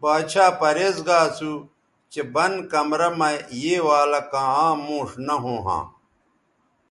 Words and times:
باڇھا 0.00 0.46
پریز 0.60 0.96
گا 1.06 1.18
اسو 1.28 1.52
چہء 2.12 2.26
بند 2.34 2.56
کمرہ 2.70 3.08
مہ 3.18 3.28
یے 3.62 3.76
والہ 3.86 4.20
کاں 4.30 4.48
عام 4.56 4.78
موݜ 4.86 5.10
نہ 5.26 5.34
ھوں 5.42 5.58
ھاں 5.64 5.84